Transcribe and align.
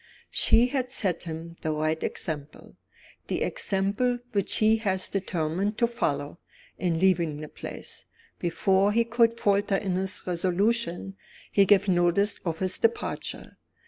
She 0.31 0.65
had 0.69 0.89
set 0.89 1.21
him 1.25 1.57
the 1.61 1.69
right 1.73 2.03
example, 2.03 2.75
the 3.27 3.43
example 3.43 4.17
which 4.31 4.55
he 4.55 4.81
was 4.83 5.07
determined 5.09 5.77
to 5.77 5.85
follow, 5.85 6.39
in 6.79 6.97
leaving 6.97 7.39
the 7.39 7.47
place. 7.47 8.05
Before 8.39 8.91
he 8.93 9.03
could 9.03 9.39
falter 9.39 9.75
in 9.75 9.91
his 9.97 10.25
resolution, 10.25 11.17
he 11.51 11.65
gave 11.65 11.87
notice 11.87 12.37
of 12.43 12.57
his 12.57 12.79
departure. 12.79 13.57